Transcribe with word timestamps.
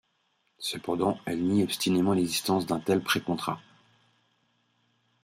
Cependant, 0.57 1.19
elle 1.27 1.43
nie 1.43 1.61
obstinément 1.61 2.13
l'existence 2.15 2.65
d'un 2.65 2.79
tel 2.79 3.03
pré-contrat. 3.03 3.59